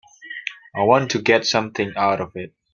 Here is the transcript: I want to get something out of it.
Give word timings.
I 0.75 0.81
want 0.81 1.11
to 1.11 1.21
get 1.21 1.45
something 1.45 1.93
out 1.95 2.21
of 2.21 2.35
it. 2.35 2.55